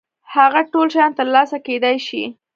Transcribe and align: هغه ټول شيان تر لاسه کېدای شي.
هغه 0.33 0.61
ټول 0.71 0.87
شيان 0.95 1.11
تر 1.19 1.27
لاسه 1.35 1.57
کېدای 1.67 1.97
شي. 2.07 2.23